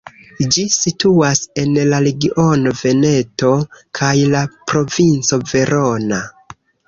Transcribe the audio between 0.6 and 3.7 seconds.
situas en la regiono Veneto